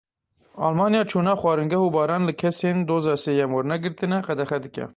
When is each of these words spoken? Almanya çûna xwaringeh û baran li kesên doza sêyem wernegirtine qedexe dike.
Almanya 0.67 1.01
çûna 1.11 1.33
xwaringeh 1.41 1.81
û 1.87 1.89
baran 1.95 2.23
li 2.29 2.33
kesên 2.41 2.77
doza 2.89 3.15
sêyem 3.23 3.49
wernegirtine 3.55 4.19
qedexe 4.27 4.57
dike. 4.63 4.85